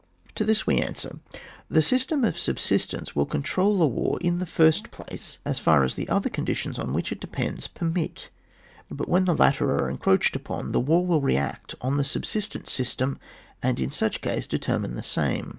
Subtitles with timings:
[0.33, 1.19] To this we answer:
[1.69, 5.93] the system of subsistence will control the war, in the first place, as far as
[5.93, 8.31] the other conditions on which it depends permit;
[8.89, 12.95] but when the latter are encroached upon, the war wiU react on the subsistence sys
[12.95, 13.19] tem,
[13.61, 15.49] and in such case determine the same.